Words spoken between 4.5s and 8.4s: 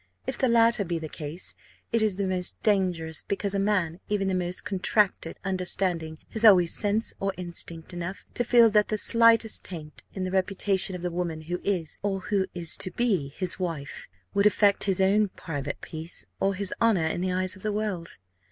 contracted understanding has always sense or instinct enough